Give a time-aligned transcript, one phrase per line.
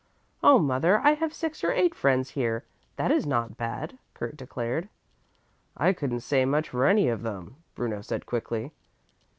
[0.41, 2.65] "Oh, mother, I have six or eight friends here,
[2.95, 4.89] that is not so bad," Kurt declared.
[5.77, 8.71] "I couldn't say much for any of them," Bruno said quickly.